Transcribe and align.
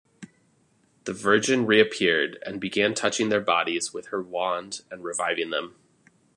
The 1.03 1.13
Virgin 1.13 1.67
reappeared 1.67 2.39
and 2.43 2.59
began 2.59 2.95
touching 2.95 3.29
their 3.29 3.39
bodies 3.39 3.93
with 3.93 4.07
her 4.07 4.19
wand 4.19 4.81
and 4.89 5.03
reviving 5.03 5.51
them. 5.51 5.75